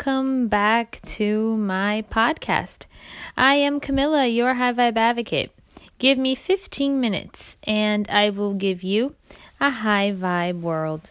welcome 0.00 0.48
back 0.48 0.98
to 1.02 1.54
my 1.58 2.02
podcast. 2.10 2.86
I 3.36 3.56
am 3.56 3.80
Camilla, 3.80 4.26
your 4.26 4.54
high 4.54 4.72
vibe 4.72 4.96
advocate. 4.96 5.52
Give 5.98 6.16
me 6.16 6.34
15 6.34 6.98
minutes 6.98 7.58
and 7.64 8.08
I 8.08 8.30
will 8.30 8.54
give 8.54 8.82
you 8.82 9.14
a 9.60 9.68
high 9.68 10.14
vibe 10.16 10.62
world. 10.62 11.10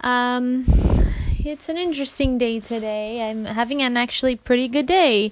Um, 0.00 0.64
it's 1.44 1.68
an 1.68 1.76
interesting 1.76 2.38
day 2.38 2.60
today. 2.60 3.28
I'm 3.28 3.44
having 3.44 3.82
an 3.82 3.98
actually 3.98 4.36
pretty 4.36 4.68
good 4.68 4.86
day. 4.86 5.30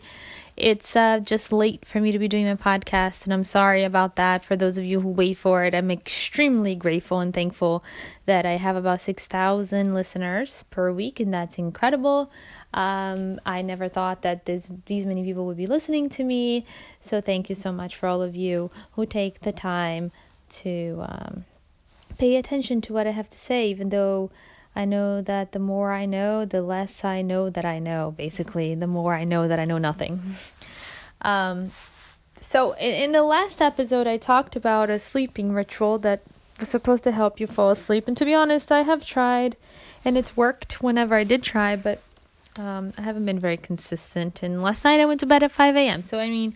It's 0.56 0.96
uh, 0.96 1.20
just 1.20 1.52
late 1.52 1.84
for 1.84 2.00
me 2.00 2.12
to 2.12 2.18
be 2.18 2.28
doing 2.28 2.46
my 2.46 2.54
podcast, 2.54 3.24
and 3.24 3.34
I'm 3.34 3.44
sorry 3.44 3.84
about 3.84 4.16
that. 4.16 4.42
For 4.42 4.56
those 4.56 4.78
of 4.78 4.84
you 4.86 5.02
who 5.02 5.10
wait 5.10 5.36
for 5.36 5.64
it, 5.64 5.74
I'm 5.74 5.90
extremely 5.90 6.74
grateful 6.74 7.20
and 7.20 7.34
thankful 7.34 7.84
that 8.24 8.46
I 8.46 8.52
have 8.52 8.74
about 8.74 9.02
6,000 9.02 9.92
listeners 9.92 10.64
per 10.70 10.90
week, 10.90 11.20
and 11.20 11.32
that's 11.32 11.58
incredible. 11.58 12.30
Um, 12.72 13.38
I 13.44 13.60
never 13.60 13.90
thought 13.90 14.22
that 14.22 14.46
this, 14.46 14.70
these 14.86 15.04
many 15.04 15.22
people 15.24 15.44
would 15.44 15.58
be 15.58 15.66
listening 15.66 16.08
to 16.10 16.24
me, 16.24 16.64
so 17.02 17.20
thank 17.20 17.50
you 17.50 17.54
so 17.54 17.70
much 17.70 17.94
for 17.94 18.08
all 18.08 18.22
of 18.22 18.34
you 18.34 18.70
who 18.92 19.04
take 19.04 19.40
the 19.40 19.52
time 19.52 20.10
to 20.48 21.04
um, 21.06 21.44
pay 22.16 22.36
attention 22.36 22.80
to 22.80 22.94
what 22.94 23.06
I 23.06 23.10
have 23.10 23.28
to 23.28 23.38
say, 23.38 23.68
even 23.68 23.90
though. 23.90 24.30
I 24.76 24.84
know 24.84 25.22
that 25.22 25.52
the 25.52 25.58
more 25.58 25.90
I 25.92 26.04
know, 26.04 26.44
the 26.44 26.60
less 26.60 27.02
I 27.02 27.22
know 27.22 27.48
that 27.48 27.64
I 27.64 27.78
know, 27.78 28.14
basically, 28.16 28.74
the 28.74 28.86
more 28.86 29.14
I 29.14 29.24
know 29.24 29.48
that 29.48 29.58
I 29.58 29.64
know 29.64 29.78
nothing. 29.78 30.20
um, 31.22 31.72
so, 32.42 32.72
in, 32.72 32.90
in 32.90 33.12
the 33.12 33.22
last 33.22 33.62
episode, 33.62 34.06
I 34.06 34.18
talked 34.18 34.54
about 34.54 34.90
a 34.90 34.98
sleeping 34.98 35.52
ritual 35.52 35.98
that 36.00 36.22
was 36.60 36.68
supposed 36.68 37.04
to 37.04 37.12
help 37.12 37.40
you 37.40 37.46
fall 37.46 37.70
asleep. 37.70 38.06
And 38.06 38.16
to 38.18 38.26
be 38.26 38.34
honest, 38.34 38.70
I 38.70 38.82
have 38.82 39.04
tried 39.04 39.56
and 40.04 40.18
it's 40.18 40.36
worked 40.36 40.82
whenever 40.82 41.14
I 41.14 41.24
did 41.24 41.42
try, 41.42 41.74
but 41.74 42.00
um, 42.58 42.92
I 42.98 43.02
haven't 43.02 43.24
been 43.24 43.38
very 43.38 43.56
consistent. 43.56 44.42
And 44.42 44.62
last 44.62 44.84
night 44.84 45.00
I 45.00 45.06
went 45.06 45.20
to 45.20 45.26
bed 45.26 45.42
at 45.42 45.50
5 45.50 45.74
a.m. 45.74 46.04
So, 46.04 46.20
I 46.20 46.28
mean, 46.28 46.54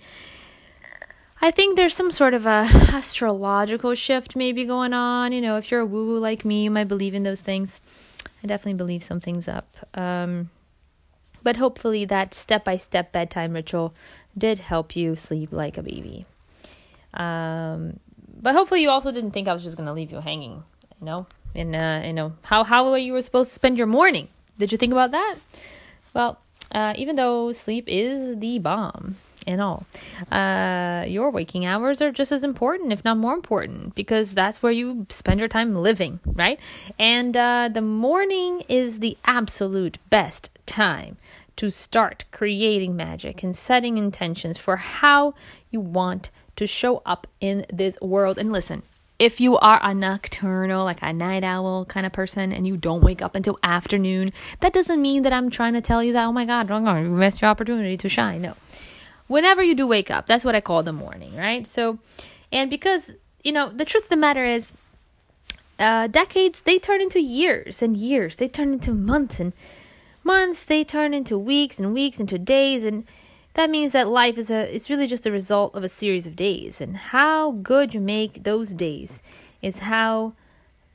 I 1.41 1.51
think 1.51 1.77
there's 1.77 1.97
some 1.97 2.11
sort 2.11 2.35
of 2.35 2.45
a 2.45 2.69
astrological 2.93 3.95
shift 3.95 4.37
maybe 4.37 4.67
going 4.67 4.93
on. 4.93 5.33
You 5.33 5.41
know, 5.41 5.57
if 5.57 5.71
you're 5.71 5.81
a 5.81 5.87
woo 5.87 6.07
woo 6.07 6.19
like 6.19 6.45
me, 6.45 6.65
you 6.65 6.71
might 6.71 6.89
believe 6.89 7.15
in 7.15 7.23
those 7.23 7.41
things. 7.41 7.81
I 8.43 8.47
definitely 8.47 8.75
believe 8.75 9.03
something's 9.03 9.49
up. 9.49 9.77
Um, 9.95 10.51
but 11.43 11.57
hopefully, 11.57 12.05
that 12.05 12.35
step 12.35 12.65
by 12.65 12.77
step 12.77 13.13
bedtime 13.13 13.53
ritual 13.53 13.95
did 14.37 14.59
help 14.59 14.95
you 14.95 15.17
sleep 15.17 15.53
like 15.53 15.79
a 15.79 15.83
baby. 15.83 16.27
Um, 17.15 17.99
but 18.41 18.55
hopefully, 18.55 18.83
you 18.83 18.91
also 18.91 19.13
didn't 19.13 19.33
think 19.33 19.49
I 19.49 19.53
was 19.53 19.63
just 19.63 19.77
going 19.77 19.87
to 19.87 19.93
leave 19.93 20.13
you 20.13 20.21
hanging, 20.21 20.63
you 21.01 21.05
know? 21.05 21.27
And, 21.55 21.75
uh, 21.75 22.03
you 22.05 22.13
know, 22.13 22.35
how, 22.43 22.63
how 22.63 22.91
were 22.91 22.99
you 22.99 23.13
were 23.13 23.23
supposed 23.23 23.51
to 23.51 23.55
spend 23.55 23.77
your 23.79 23.87
morning. 23.87 24.29
Did 24.59 24.71
you 24.73 24.79
think 24.79 24.93
about 24.93 25.11
that? 25.11 25.37
Well, 26.15 26.39
uh, 26.73 26.95
even 26.97 27.17
though 27.17 27.53
sleep 27.53 27.87
is 27.89 28.39
the 28.39 28.59
bomb, 28.59 29.17
and 29.51 29.61
all. 29.61 29.87
Uh, 30.31 31.05
your 31.07 31.31
waking 31.31 31.67
hours 31.67 32.01
are 32.01 32.13
just 32.13 32.33
as 32.33 32.43
important, 32.43 32.93
if 32.93 33.05
not 33.05 33.17
more 33.17 33.35
important, 33.35 33.95
because 33.95 34.35
that's 34.35 34.63
where 34.63 34.73
you 34.73 35.07
spend 35.09 35.41
your 35.41 35.49
time 35.49 35.75
living, 35.75 36.21
right? 36.25 36.59
And 36.99 37.37
uh, 37.37 37.71
the 37.73 37.83
morning 37.83 38.63
is 38.69 39.01
the 39.01 39.17
absolute 39.25 39.99
best 40.11 40.51
time 40.67 41.17
to 41.57 41.71
start 41.71 42.25
creating 42.31 42.97
magic 42.97 43.43
and 43.43 43.55
setting 43.55 43.99
intentions 43.99 44.57
for 44.57 44.77
how 44.77 45.35
you 45.71 45.81
want 45.81 46.31
to 46.57 46.67
show 46.67 47.03
up 47.05 47.27
in 47.41 47.67
this 47.73 47.99
world. 48.01 48.39
And 48.39 48.53
listen, 48.53 48.83
if 49.19 49.39
you 49.39 49.59
are 49.59 49.79
a 49.83 49.93
nocturnal, 49.93 50.85
like 50.85 51.03
a 51.03 51.13
night 51.13 51.45
owl 51.45 51.85
kind 51.85 52.07
of 52.07 52.13
person, 52.13 52.53
and 52.53 52.67
you 52.67 52.79
don't 52.79 53.03
wake 53.03 53.21
up 53.21 53.35
until 53.35 53.59
afternoon, 53.63 54.33
that 54.61 54.73
doesn't 54.73 55.03
mean 55.03 55.23
that 55.25 55.33
I'm 55.35 55.51
trying 55.51 55.75
to 55.75 55.83
tell 55.83 56.03
you 56.03 56.15
that, 56.15 56.25
oh 56.25 56.33
my 56.33 56.47
God, 56.47 56.69
don't 56.69 57.19
miss 57.19 57.43
your 57.43 57.51
opportunity 57.51 57.99
to 57.99 58.09
shine. 58.09 58.41
No 58.41 58.57
whenever 59.31 59.63
you 59.63 59.77
do 59.77 59.87
wake 59.87 60.11
up. 60.11 60.27
That's 60.27 60.45
what 60.45 60.57
I 60.57 60.61
call 60.61 60.83
the 60.83 60.93
morning, 60.93 61.37
right? 61.37 61.65
So, 61.65 62.01
and 62.51 62.69
because, 62.69 63.15
you 63.45 63.53
know, 63.53 63.71
the 63.71 63.85
truth 63.85 64.05
of 64.05 64.11
the 64.11 64.17
matter 64.17 64.45
is, 64.45 64.73
uh, 65.79 66.09
decades, 66.09 66.63
they 66.63 66.81
turn 66.81 67.01
into 67.01 67.21
years 67.21 67.81
and 67.81 67.97
years. 67.97 68.37
They 68.37 68.49
turn 68.49 68.73
into 68.73 68.93
months 68.93 69.39
and 69.39 69.53
months. 70.25 70.65
They 70.65 70.83
turn 70.83 71.15
into 71.15 71.39
weeks 71.39 71.79
and 71.79 71.95
weeks 71.95 72.19
into 72.19 72.39
days. 72.39 72.85
And 72.85 73.07
that 73.55 73.71
means 73.71 73.93
that 73.93 74.09
life 74.09 74.37
is 74.37 74.51
a, 74.51 74.75
it's 74.75 74.91
really 74.91 75.07
just 75.07 75.27
a 75.27 75.31
result 75.31 75.77
of 75.77 75.85
a 75.85 75.89
series 75.89 76.27
of 76.27 76.35
days. 76.35 76.81
And 76.81 76.97
how 76.97 77.53
good 77.53 77.95
you 77.95 78.01
make 78.01 78.43
those 78.43 78.73
days 78.73 79.23
is 79.63 79.79
how 79.79 80.33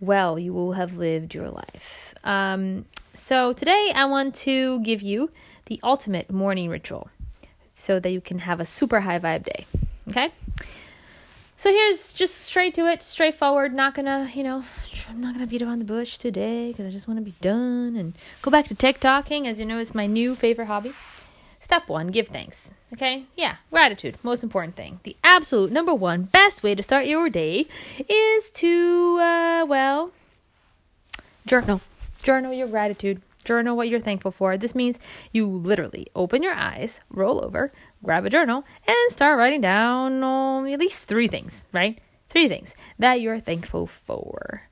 well 0.01 0.37
you 0.37 0.51
will 0.51 0.73
have 0.73 0.97
lived 0.97 1.33
your 1.33 1.49
life. 1.49 2.13
Um, 2.25 2.83
so 3.13 3.53
today 3.53 3.93
I 3.95 4.05
want 4.05 4.35
to 4.35 4.81
give 4.81 5.01
you 5.01 5.31
the 5.67 5.79
ultimate 5.83 6.29
morning 6.29 6.69
ritual 6.69 7.09
so 7.75 7.99
that 7.99 8.09
you 8.09 8.21
can 8.21 8.39
have 8.39 8.59
a 8.59 8.65
super 8.65 9.01
high 9.01 9.19
vibe 9.19 9.43
day. 9.43 9.65
Okay? 10.07 10.31
So 11.57 11.69
here's 11.69 12.13
just 12.13 12.35
straight 12.35 12.73
to 12.75 12.85
it, 12.87 13.01
straightforward. 13.01 13.73
Not 13.73 13.93
gonna, 13.93 14.29
you 14.33 14.43
know, 14.43 14.63
I'm 15.09 15.21
not 15.21 15.33
gonna 15.33 15.45
beat 15.45 15.61
around 15.61 15.79
the 15.79 15.85
bush 15.85 16.17
today 16.17 16.69
because 16.69 16.87
I 16.87 16.89
just 16.89 17.07
want 17.07 17.19
to 17.19 17.23
be 17.23 17.35
done 17.41 17.95
and 17.95 18.13
go 18.41 18.49
back 18.49 18.67
to 18.67 18.75
TikToking. 18.75 19.45
As 19.45 19.59
you 19.59 19.65
know, 19.65 19.77
it's 19.77 19.93
my 19.93 20.07
new 20.07 20.35
favorite 20.35 20.65
hobby. 20.65 20.93
Step 21.59 21.89
one, 21.89 22.07
give 22.07 22.29
thanks. 22.29 22.71
Okay? 22.93 23.25
Yeah, 23.35 23.55
gratitude, 23.71 24.17
most 24.23 24.43
important 24.43 24.75
thing. 24.75 24.99
The 25.03 25.17
absolute 25.23 25.71
number 25.71 25.93
one 25.93 26.23
best 26.23 26.63
way 26.63 26.75
to 26.75 26.83
start 26.83 27.07
your 27.07 27.29
day 27.29 27.67
is 28.07 28.49
to, 28.51 29.17
uh, 29.19 29.65
well, 29.67 30.11
journal. 31.45 31.81
Journal 32.23 32.53
your 32.53 32.67
gratitude. 32.67 33.21
Journal 33.45 33.77
what 33.77 33.87
you're 33.87 33.99
thankful 33.99 34.31
for. 34.31 34.57
This 34.57 34.75
means 34.75 34.99
you 35.31 35.47
literally 35.47 36.07
open 36.15 36.43
your 36.43 36.53
eyes, 36.53 36.99
roll 37.09 37.43
over, 37.45 37.71
grab 38.03 38.25
a 38.25 38.29
journal, 38.29 38.65
and 38.87 39.11
start 39.11 39.37
writing 39.37 39.61
down 39.61 40.23
um, 40.23 40.67
at 40.67 40.79
least 40.79 41.05
three 41.05 41.27
things, 41.27 41.65
right? 41.71 41.99
Three 42.29 42.47
things 42.47 42.75
that 42.99 43.21
you're 43.21 43.39
thankful 43.39 43.87
for. 43.87 44.63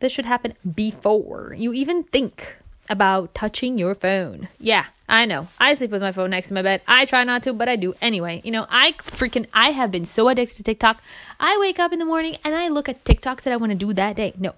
This 0.00 0.12
should 0.12 0.26
happen 0.26 0.54
before 0.74 1.54
you 1.56 1.72
even 1.72 2.04
think 2.04 2.56
about 2.88 3.34
touching 3.34 3.78
your 3.78 3.94
phone. 3.94 4.48
Yeah, 4.58 4.86
I 5.08 5.26
know. 5.26 5.48
I 5.58 5.74
sleep 5.74 5.90
with 5.90 6.02
my 6.02 6.12
phone 6.12 6.30
next 6.30 6.48
to 6.48 6.54
my 6.54 6.62
bed. 6.62 6.82
I 6.88 7.04
try 7.04 7.24
not 7.24 7.42
to, 7.44 7.52
but 7.52 7.68
I 7.68 7.76
do 7.76 7.94
anyway. 8.00 8.40
You 8.44 8.50
know, 8.50 8.66
I 8.68 8.92
freaking 8.92 9.46
I 9.52 9.70
have 9.70 9.90
been 9.90 10.04
so 10.04 10.28
addicted 10.28 10.56
to 10.56 10.62
TikTok. 10.62 11.02
I 11.38 11.58
wake 11.60 11.78
up 11.78 11.92
in 11.92 11.98
the 11.98 12.04
morning 12.04 12.36
and 12.44 12.54
I 12.54 12.68
look 12.68 12.88
at 12.88 13.04
TikToks 13.04 13.42
that 13.42 13.52
I 13.52 13.56
want 13.56 13.70
to 13.70 13.78
do 13.78 13.92
that 13.92 14.16
day. 14.16 14.32
No. 14.38 14.54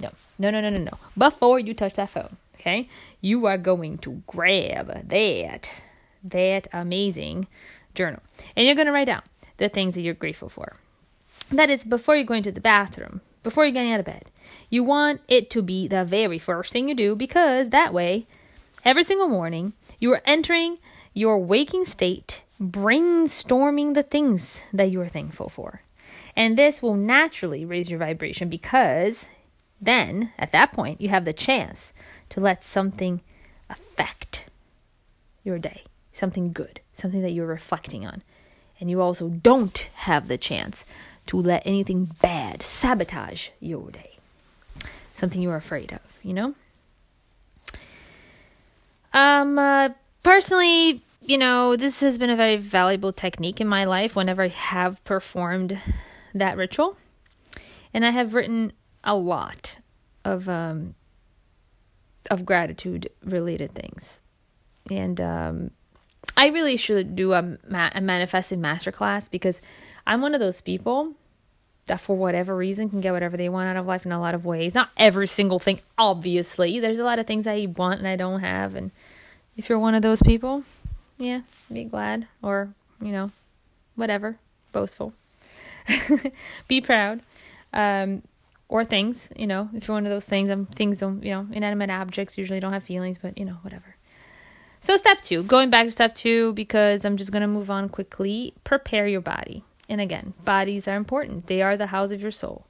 No. 0.00 0.10
No, 0.38 0.50
no, 0.50 0.60
no, 0.60 0.70
no, 0.70 0.82
no. 0.82 0.98
Before 1.16 1.58
you 1.58 1.74
touch 1.74 1.94
that 1.94 2.10
phone 2.10 2.36
okay? 2.66 2.88
You 3.20 3.46
are 3.46 3.58
going 3.58 3.98
to 3.98 4.22
grab 4.26 5.08
that, 5.08 5.70
that 6.24 6.68
amazing 6.72 7.46
journal. 7.94 8.20
And 8.56 8.66
you're 8.66 8.74
going 8.74 8.86
to 8.86 8.92
write 8.92 9.06
down 9.06 9.22
the 9.58 9.68
things 9.68 9.94
that 9.94 10.00
you're 10.00 10.14
grateful 10.14 10.48
for. 10.48 10.76
That 11.50 11.70
is 11.70 11.84
before 11.84 12.16
you're 12.16 12.24
going 12.24 12.42
to 12.42 12.52
the 12.52 12.60
bathroom, 12.60 13.20
before 13.42 13.64
you're 13.64 13.72
getting 13.72 13.92
out 13.92 14.00
of 14.00 14.06
bed. 14.06 14.30
You 14.68 14.82
want 14.82 15.20
it 15.28 15.48
to 15.50 15.62
be 15.62 15.86
the 15.86 16.04
very 16.04 16.38
first 16.38 16.72
thing 16.72 16.88
you 16.88 16.94
do 16.94 17.14
because 17.14 17.70
that 17.70 17.94
way, 17.94 18.26
every 18.84 19.04
single 19.04 19.28
morning, 19.28 19.72
you 20.00 20.12
are 20.12 20.22
entering 20.24 20.78
your 21.14 21.38
waking 21.38 21.84
state, 21.84 22.42
brainstorming 22.60 23.94
the 23.94 24.02
things 24.02 24.60
that 24.72 24.90
you 24.90 25.00
are 25.00 25.08
thankful 25.08 25.48
for. 25.48 25.82
And 26.34 26.58
this 26.58 26.82
will 26.82 26.96
naturally 26.96 27.64
raise 27.64 27.88
your 27.88 27.98
vibration 27.98 28.48
because 28.48 29.26
then, 29.80 30.32
at 30.38 30.52
that 30.52 30.72
point, 30.72 31.00
you 31.00 31.08
have 31.10 31.24
the 31.24 31.32
chance 31.32 31.92
to 32.30 32.40
let 32.40 32.64
something 32.64 33.20
affect 33.68 34.46
your 35.44 35.58
day, 35.58 35.84
something 36.12 36.52
good, 36.52 36.80
something 36.92 37.22
that 37.22 37.32
you're 37.32 37.46
reflecting 37.46 38.06
on. 38.06 38.22
And 38.80 38.90
you 38.90 39.00
also 39.00 39.28
don't 39.28 39.88
have 39.94 40.28
the 40.28 40.38
chance 40.38 40.84
to 41.26 41.36
let 41.36 41.62
anything 41.66 42.10
bad 42.22 42.62
sabotage 42.62 43.48
your 43.60 43.90
day, 43.90 44.18
something 45.14 45.40
you're 45.40 45.56
afraid 45.56 45.92
of, 45.92 46.00
you 46.22 46.34
know? 46.34 46.54
Um, 49.12 49.58
uh, 49.58 49.90
personally, 50.22 51.02
you 51.22 51.38
know, 51.38 51.74
this 51.74 52.00
has 52.00 52.18
been 52.18 52.30
a 52.30 52.36
very 52.36 52.56
valuable 52.56 53.12
technique 53.12 53.60
in 53.60 53.66
my 53.66 53.84
life 53.84 54.14
whenever 54.14 54.42
I 54.42 54.48
have 54.48 55.02
performed 55.04 55.78
that 56.34 56.56
ritual. 56.56 56.96
And 57.94 58.04
I 58.04 58.10
have 58.10 58.34
written 58.34 58.72
a 59.06 59.14
lot 59.14 59.78
of 60.24 60.48
um, 60.48 60.94
of 62.30 62.44
gratitude 62.44 63.08
related 63.24 63.74
things. 63.74 64.20
And 64.90 65.20
um, 65.20 65.70
I 66.36 66.48
really 66.48 66.76
should 66.76 67.16
do 67.16 67.32
a, 67.32 67.56
ma- 67.68 67.90
a 67.94 68.00
manifesting 68.00 68.60
masterclass 68.60 69.30
because 69.30 69.60
I'm 70.06 70.20
one 70.20 70.34
of 70.34 70.40
those 70.40 70.60
people 70.60 71.14
that 71.86 72.00
for 72.00 72.16
whatever 72.16 72.56
reason 72.56 72.90
can 72.90 73.00
get 73.00 73.12
whatever 73.12 73.36
they 73.36 73.48
want 73.48 73.68
out 73.68 73.76
of 73.76 73.86
life 73.86 74.04
in 74.04 74.12
a 74.12 74.20
lot 74.20 74.34
of 74.34 74.44
ways. 74.44 74.74
Not 74.74 74.90
every 74.96 75.28
single 75.28 75.58
thing, 75.58 75.80
obviously. 75.96 76.80
There's 76.80 76.98
a 76.98 77.04
lot 77.04 77.18
of 77.18 77.26
things 77.26 77.46
I 77.46 77.66
want 77.76 78.00
and 78.00 78.08
I 78.08 78.16
don't 78.16 78.40
have. 78.40 78.74
And 78.74 78.90
if 79.56 79.68
you're 79.68 79.78
one 79.78 79.94
of 79.94 80.02
those 80.02 80.22
people, 80.22 80.64
yeah, 81.16 81.42
be 81.72 81.84
glad 81.84 82.26
or, 82.42 82.74
you 83.00 83.12
know, 83.12 83.30
whatever, 83.94 84.36
boastful. 84.72 85.12
be 86.68 86.80
proud. 86.80 87.22
Um, 87.72 88.22
or 88.68 88.84
things, 88.84 89.28
you 89.36 89.46
know, 89.46 89.68
if 89.74 89.86
you're 89.86 89.94
one 89.94 90.06
of 90.06 90.10
those 90.10 90.24
things, 90.24 90.50
um, 90.50 90.66
things 90.66 90.98
don't, 90.98 91.22
you 91.22 91.30
know, 91.30 91.46
inanimate 91.52 91.90
objects 91.90 92.36
usually 92.36 92.60
don't 92.60 92.72
have 92.72 92.82
feelings, 92.82 93.18
but 93.18 93.38
you 93.38 93.44
know, 93.44 93.58
whatever. 93.62 93.96
So, 94.82 94.96
step 94.96 95.20
two, 95.20 95.42
going 95.42 95.70
back 95.70 95.86
to 95.86 95.90
step 95.90 96.14
two, 96.14 96.52
because 96.52 97.04
I'm 97.04 97.16
just 97.16 97.32
going 97.32 97.42
to 97.42 97.48
move 97.48 97.70
on 97.70 97.88
quickly. 97.88 98.54
Prepare 98.64 99.08
your 99.08 99.20
body. 99.20 99.64
And 99.88 100.00
again, 100.00 100.34
bodies 100.44 100.88
are 100.88 100.96
important, 100.96 101.46
they 101.46 101.62
are 101.62 101.76
the 101.76 101.86
house 101.86 102.10
of 102.10 102.20
your 102.20 102.30
soul. 102.30 102.66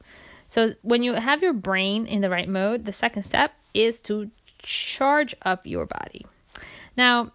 So, 0.49 0.75
when 0.83 1.03
you 1.03 1.15
have 1.15 1.43
your 1.43 1.53
brain 1.53 2.07
in 2.07 2.21
the 2.21 2.31
right 2.31 2.49
mode, 2.49 2.85
the 2.85 2.93
second 2.93 3.25
step 3.25 3.53
is 3.75 4.01
to 4.03 4.31
charge 4.59 5.35
up 5.43 5.67
your 5.67 5.87
body. 5.87 6.27
Now, 6.97 7.33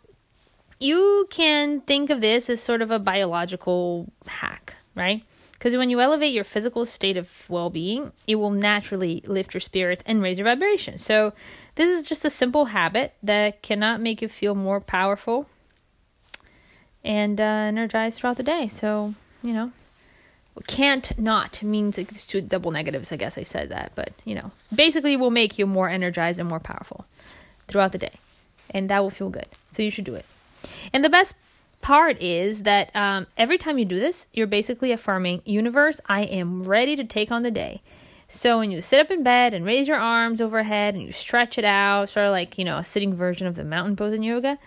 you 0.79 1.27
can 1.29 1.81
think 1.81 2.09
of 2.09 2.21
this 2.21 2.49
as 2.49 2.61
sort 2.61 2.81
of 2.81 2.89
a 2.89 2.99
biological 2.99 4.11
hack, 4.25 4.75
right? 4.95 5.23
Because 5.61 5.77
when 5.77 5.91
you 5.91 6.01
elevate 6.01 6.33
your 6.33 6.43
physical 6.43 6.87
state 6.87 7.17
of 7.17 7.29
well 7.47 7.69
being, 7.69 8.13
it 8.25 8.33
will 8.33 8.49
naturally 8.49 9.21
lift 9.27 9.53
your 9.53 9.61
spirits 9.61 10.01
and 10.07 10.19
raise 10.19 10.39
your 10.39 10.45
vibration. 10.45 10.97
So, 10.97 11.33
this 11.75 11.87
is 11.87 12.07
just 12.07 12.25
a 12.25 12.31
simple 12.31 12.65
habit 12.65 13.13
that 13.21 13.61
cannot 13.61 14.01
make 14.01 14.23
you 14.23 14.27
feel 14.27 14.55
more 14.55 14.81
powerful 14.81 15.47
and 17.03 17.39
uh, 17.39 17.43
energized 17.43 18.17
throughout 18.17 18.37
the 18.37 18.43
day. 18.43 18.69
So, 18.69 19.13
you 19.43 19.53
know, 19.53 19.71
can't 20.65 21.15
not 21.19 21.61
means 21.61 21.99
it's 21.99 22.25
two 22.25 22.41
double 22.41 22.71
negatives. 22.71 23.11
I 23.11 23.17
guess 23.17 23.37
I 23.37 23.43
said 23.43 23.69
that, 23.69 23.91
but 23.93 24.13
you 24.25 24.33
know, 24.33 24.49
basically, 24.73 25.15
will 25.15 25.29
make 25.29 25.59
you 25.59 25.67
more 25.67 25.89
energized 25.89 26.39
and 26.39 26.49
more 26.49 26.59
powerful 26.59 27.05
throughout 27.67 27.91
the 27.91 27.99
day, 27.99 28.15
and 28.71 28.89
that 28.89 29.01
will 29.01 29.11
feel 29.11 29.29
good. 29.29 29.47
So, 29.71 29.83
you 29.83 29.91
should 29.91 30.05
do 30.05 30.15
it. 30.15 30.25
And 30.91 31.03
the 31.03 31.09
best 31.09 31.35
part 31.81 32.21
is 32.21 32.63
that 32.63 32.95
um, 32.95 33.27
every 33.37 33.57
time 33.57 33.77
you 33.77 33.85
do 33.85 33.99
this, 33.99 34.27
you're 34.33 34.47
basically 34.47 34.91
affirming, 34.91 35.41
universe, 35.45 35.99
I 36.05 36.23
am 36.23 36.63
ready 36.63 36.95
to 36.95 37.03
take 37.03 37.31
on 37.31 37.43
the 37.43 37.51
day. 37.51 37.81
So 38.27 38.59
when 38.59 38.71
you 38.71 38.81
sit 38.81 38.99
up 38.99 39.11
in 39.11 39.23
bed 39.23 39.53
and 39.53 39.65
raise 39.65 39.89
your 39.89 39.97
arms 39.97 40.39
overhead 40.39 40.93
and 40.93 41.03
you 41.03 41.11
stretch 41.11 41.57
it 41.57 41.65
out, 41.65 42.09
sort 42.09 42.27
of 42.27 42.31
like, 42.31 42.57
you 42.57 42.63
know, 42.63 42.77
a 42.77 42.83
sitting 42.83 43.13
version 43.13 43.45
of 43.45 43.55
the 43.55 43.65
mountain 43.65 43.97
pose 43.97 44.13
in 44.13 44.23
yoga, 44.23 44.57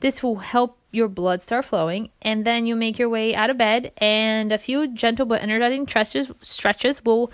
this 0.00 0.22
will 0.22 0.36
help 0.36 0.78
your 0.92 1.08
blood 1.08 1.40
start 1.40 1.64
flowing. 1.64 2.10
And 2.20 2.44
then 2.44 2.66
you 2.66 2.76
make 2.76 2.98
your 2.98 3.08
way 3.08 3.34
out 3.34 3.48
of 3.48 3.56
bed 3.56 3.92
and 3.96 4.52
a 4.52 4.58
few 4.58 4.88
gentle 4.88 5.24
but 5.24 5.42
energizing 5.42 5.86
stretches, 5.86 6.30
stretches 6.40 7.02
will 7.04 7.32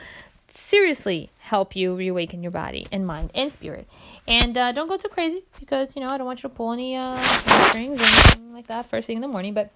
seriously 0.55 1.31
help 1.39 1.75
you 1.75 1.95
reawaken 1.95 2.43
your 2.43 2.53
body 2.53 2.87
and 2.93 3.07
mind 3.07 3.31
and 3.35 3.53
spirit. 3.53 3.87
And 4.27 4.57
uh, 4.57 4.73
don't 4.73 4.89
go 4.89 4.97
too 4.97 5.09
crazy 5.09 5.43
because, 5.59 5.95
you 5.97 6.03
know, 6.03 6.09
I 6.09 6.19
don't 6.19 6.27
want 6.27 6.43
you 6.43 6.49
to 6.49 6.55
pull 6.55 6.73
any 6.73 6.97
uh, 6.97 7.21
strings 7.23 8.01
or 8.01 8.05
anything 8.05 8.53
like 8.53 8.67
that 8.69 8.89
first 8.89 9.07
thing 9.07 9.17
in 9.17 9.23
the 9.23 9.29
morning. 9.29 9.55
But, 9.55 9.71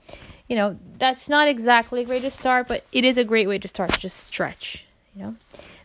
you 0.48 0.56
know, 0.56 0.78
that's 0.98 1.28
not 1.28 1.48
exactly 1.48 2.02
a 2.02 2.04
great 2.04 2.22
to 2.22 2.30
start, 2.30 2.68
but 2.68 2.84
it 2.92 3.04
is 3.04 3.18
a 3.18 3.24
great 3.24 3.48
way 3.48 3.58
to 3.58 3.68
start. 3.68 3.98
Just 3.98 4.18
stretch, 4.18 4.84
you 5.14 5.22
know. 5.22 5.36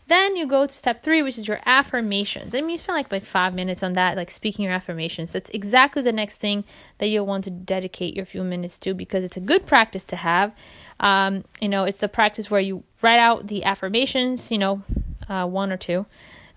Then 0.08 0.36
you 0.36 0.46
go 0.46 0.66
to 0.66 0.72
step 0.72 1.02
three, 1.02 1.22
which 1.22 1.38
is 1.38 1.48
your 1.48 1.60
affirmations. 1.64 2.54
I 2.54 2.60
mean, 2.60 2.70
you 2.70 2.78
spend 2.78 2.96
like, 2.96 3.10
like 3.10 3.24
five 3.24 3.54
minutes 3.54 3.82
on 3.82 3.94
that, 3.94 4.16
like 4.16 4.30
speaking 4.30 4.64
your 4.64 4.74
affirmations. 4.74 5.32
That's 5.32 5.48
exactly 5.50 6.02
the 6.02 6.12
next 6.12 6.36
thing 6.36 6.64
that 6.98 7.06
you'll 7.06 7.24
want 7.24 7.44
to 7.44 7.50
dedicate 7.50 8.14
your 8.14 8.26
few 8.26 8.44
minutes 8.44 8.78
to 8.80 8.94
because 8.94 9.24
it's 9.24 9.36
a 9.36 9.40
good 9.40 9.64
practice 9.64 10.04
to 10.04 10.16
have. 10.16 10.52
Um, 11.00 11.44
you 11.60 11.68
know, 11.68 11.84
it's 11.84 11.98
the 11.98 12.08
practice 12.08 12.50
where 12.50 12.60
you 12.60 12.84
write 13.00 13.18
out 13.18 13.46
the 13.46 13.64
affirmations, 13.64 14.50
you 14.50 14.58
know, 14.58 14.82
uh, 15.28 15.46
one 15.46 15.72
or 15.72 15.76
two 15.76 16.06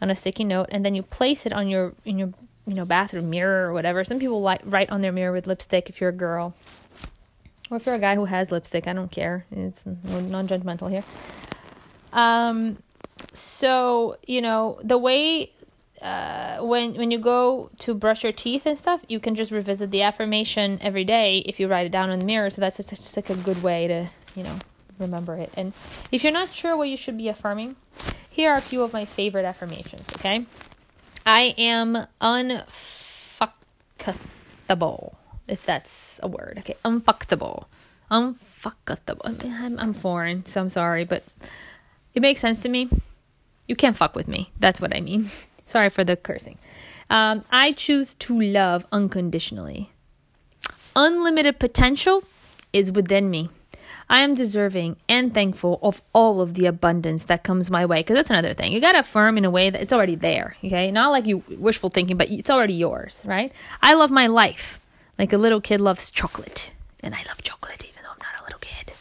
on 0.01 0.09
a 0.09 0.15
sticky 0.15 0.43
note, 0.43 0.67
and 0.71 0.83
then 0.85 0.95
you 0.95 1.03
place 1.03 1.45
it 1.45 1.53
on 1.53 1.67
your 1.67 1.93
in 2.03 2.19
your 2.19 2.33
you 2.67 2.73
know 2.73 2.85
bathroom 2.85 3.29
mirror 3.29 3.67
or 3.67 3.73
whatever. 3.73 4.03
Some 4.03 4.19
people 4.19 4.41
like 4.41 4.61
write 4.63 4.89
on 4.89 5.01
their 5.01 5.11
mirror 5.11 5.31
with 5.31 5.47
lipstick 5.47 5.89
if 5.89 6.01
you're 6.01 6.09
a 6.09 6.13
girl, 6.13 6.53
or 7.69 7.77
if 7.77 7.85
you're 7.85 7.95
a 7.95 7.99
guy 7.99 8.15
who 8.15 8.25
has 8.25 8.51
lipstick. 8.51 8.87
I 8.87 8.93
don't 8.93 9.11
care. 9.11 9.45
It's 9.51 9.81
non-judgmental 9.85 10.89
here. 10.89 11.03
Um, 12.13 12.77
so 13.33 14.17
you 14.27 14.41
know 14.41 14.79
the 14.83 14.97
way 14.97 15.51
uh, 16.01 16.59
when 16.59 16.95
when 16.95 17.11
you 17.11 17.19
go 17.19 17.69
to 17.79 17.93
brush 17.93 18.23
your 18.23 18.33
teeth 18.33 18.65
and 18.65 18.77
stuff, 18.77 19.01
you 19.07 19.19
can 19.19 19.35
just 19.35 19.51
revisit 19.51 19.91
the 19.91 20.01
affirmation 20.01 20.77
every 20.81 21.05
day 21.05 21.39
if 21.45 21.59
you 21.59 21.67
write 21.67 21.85
it 21.85 21.91
down 21.91 22.09
in 22.09 22.19
the 22.19 22.25
mirror. 22.25 22.49
So 22.49 22.61
that's 22.61 22.77
just, 22.77 22.89
just 22.89 23.15
like 23.15 23.29
a 23.29 23.35
good 23.35 23.63
way 23.63 23.87
to 23.87 24.09
you 24.35 24.43
know 24.43 24.59
remember 24.99 25.35
it. 25.35 25.51
And 25.55 25.73
if 26.11 26.23
you're 26.23 26.33
not 26.33 26.53
sure 26.53 26.77
what 26.77 26.89
you 26.89 26.97
should 26.97 27.17
be 27.17 27.27
affirming, 27.27 27.75
here 28.29 28.51
are 28.51 28.57
a 28.57 28.61
few 28.61 28.83
of 28.83 28.93
my 28.93 29.05
favorite 29.05 29.45
affirmations. 29.45 30.07
Okay, 30.15 30.45
I 31.25 31.55
am 31.57 32.05
unfuckable, 32.21 35.15
if 35.47 35.65
that's 35.65 36.19
a 36.21 36.27
word. 36.27 36.57
Okay, 36.59 36.75
unfuckable, 36.83 37.65
unfuckable. 38.11 39.21
I'm 39.25 39.79
I'm 39.79 39.93
foreign, 39.93 40.45
so 40.45 40.61
I'm 40.61 40.69
sorry, 40.69 41.05
but 41.05 41.23
it 42.13 42.21
makes 42.21 42.39
sense 42.39 42.61
to 42.63 42.69
me. 42.69 42.89
You 43.67 43.75
can't 43.75 43.95
fuck 43.95 44.15
with 44.15 44.27
me. 44.27 44.51
That's 44.59 44.79
what 44.79 44.95
I 44.95 45.01
mean. 45.01 45.29
Sorry 45.67 45.89
for 45.89 46.03
the 46.03 46.15
cursing. 46.15 46.59
Um, 47.09 47.43
I 47.51 47.71
choose 47.71 48.13
to 48.15 48.39
love 48.39 48.85
unconditionally. 48.91 49.91
Unlimited 50.95 51.59
potential 51.59 52.23
is 52.71 52.91
within 52.91 53.29
me. 53.29 53.49
I 54.09 54.21
am 54.21 54.35
deserving 54.35 54.97
and 55.09 55.33
thankful 55.33 55.79
of 55.81 56.01
all 56.13 56.41
of 56.41 56.53
the 56.53 56.65
abundance 56.67 57.23
that 57.23 57.43
comes 57.43 57.71
my 57.71 57.85
way. 57.85 57.99
Because 57.99 58.15
that's 58.15 58.29
another 58.29 58.53
thing. 58.53 58.71
You 58.71 58.81
got 58.81 58.93
to 58.93 58.99
affirm 58.99 59.37
in 59.37 59.45
a 59.45 59.49
way 59.49 59.69
that 59.69 59.81
it's 59.81 59.93
already 59.93 60.15
there. 60.15 60.55
Okay. 60.63 60.91
Not 60.91 61.11
like 61.11 61.25
you 61.25 61.43
wishful 61.49 61.89
thinking, 61.89 62.17
but 62.17 62.29
it's 62.29 62.49
already 62.49 62.75
yours, 62.75 63.21
right? 63.25 63.51
I 63.81 63.95
love 63.95 64.11
my 64.11 64.27
life 64.27 64.79
like 65.17 65.33
a 65.33 65.37
little 65.37 65.61
kid 65.61 65.81
loves 65.81 66.11
chocolate. 66.11 66.71
And 67.01 67.15
I 67.15 67.23
love 67.27 67.41
chocolate 67.41 67.83
even 67.83 68.03
though 68.03 68.11
I'm 68.11 68.17
not 68.19 68.41
a 68.41 68.43
little 68.43 68.59
kid. 68.59 68.93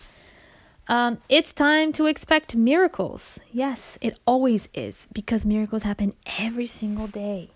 Um, 0.86 1.18
it's 1.28 1.52
time 1.52 1.92
to 1.94 2.06
expect 2.06 2.54
miracles. 2.54 3.40
Yes, 3.52 3.98
it 4.00 4.18
always 4.26 4.68
is 4.74 5.08
because 5.12 5.46
miracles 5.46 5.82
happen 5.82 6.12
every 6.38 6.66
single 6.66 7.06
day. 7.06 7.48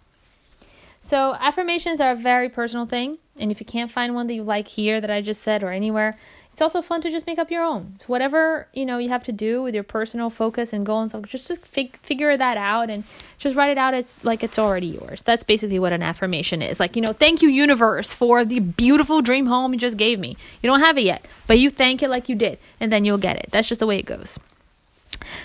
So, 1.00 1.34
affirmations 1.38 2.00
are 2.00 2.12
a 2.12 2.16
very 2.16 2.48
personal 2.48 2.84
thing. 2.86 3.18
And 3.38 3.50
if 3.50 3.60
you 3.60 3.66
can't 3.66 3.90
find 3.90 4.14
one 4.14 4.26
that 4.26 4.34
you 4.34 4.42
like 4.42 4.68
here 4.68 5.00
that 5.00 5.10
I 5.10 5.20
just 5.20 5.42
said 5.42 5.62
or 5.62 5.70
anywhere, 5.70 6.18
it's 6.58 6.62
also 6.74 6.82
fun 6.82 7.00
to 7.00 7.08
just 7.08 7.24
make 7.24 7.38
up 7.38 7.52
your 7.52 7.62
own. 7.62 7.94
So 8.00 8.06
whatever 8.08 8.66
you 8.72 8.84
know 8.84 8.98
you 8.98 9.10
have 9.10 9.22
to 9.24 9.32
do 9.32 9.62
with 9.62 9.76
your 9.76 9.84
personal 9.84 10.28
focus 10.28 10.72
and 10.72 10.84
goal 10.84 11.02
and 11.02 11.08
stuff, 11.08 11.22
just 11.22 11.46
just 11.46 11.64
fig- 11.64 11.96
figure 11.98 12.36
that 12.36 12.56
out 12.56 12.90
and 12.90 13.04
just 13.38 13.54
write 13.54 13.70
it 13.70 13.78
out 13.78 13.94
as 13.94 14.16
like 14.24 14.42
it's 14.42 14.58
already 14.58 14.88
yours. 14.88 15.22
That's 15.22 15.44
basically 15.44 15.78
what 15.78 15.92
an 15.92 16.02
affirmation 16.02 16.60
is. 16.60 16.80
Like 16.80 16.96
you 16.96 17.02
know, 17.02 17.12
thank 17.12 17.42
you 17.42 17.48
universe 17.48 18.12
for 18.12 18.44
the 18.44 18.58
beautiful 18.58 19.22
dream 19.22 19.46
home 19.46 19.72
you 19.72 19.78
just 19.78 19.96
gave 19.96 20.18
me. 20.18 20.36
You 20.60 20.66
don't 20.68 20.80
have 20.80 20.98
it 20.98 21.04
yet, 21.04 21.24
but 21.46 21.60
you 21.60 21.70
thank 21.70 22.02
it 22.02 22.10
like 22.10 22.28
you 22.28 22.34
did, 22.34 22.58
and 22.80 22.90
then 22.90 23.04
you'll 23.04 23.18
get 23.18 23.36
it. 23.36 23.50
That's 23.52 23.68
just 23.68 23.78
the 23.78 23.86
way 23.86 24.00
it 24.00 24.06
goes. 24.06 24.36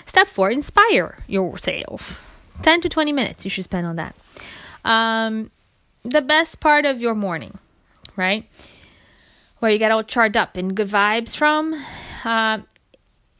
Step 0.06 0.26
four: 0.26 0.50
inspire 0.50 1.18
yourself. 1.28 2.20
Ten 2.62 2.80
to 2.80 2.88
twenty 2.88 3.12
minutes 3.12 3.44
you 3.44 3.50
should 3.52 3.62
spend 3.62 3.86
on 3.86 3.94
that. 3.94 4.16
Um, 4.84 5.52
the 6.02 6.22
best 6.22 6.58
part 6.58 6.84
of 6.84 7.00
your 7.00 7.14
morning, 7.14 7.56
right? 8.16 8.48
Where 9.64 9.72
you 9.72 9.78
get 9.78 9.90
all 9.90 10.02
charged 10.02 10.36
up 10.36 10.58
and 10.58 10.76
good 10.76 10.88
vibes 10.88 11.34
from. 11.34 11.72
Uh, 12.22 12.58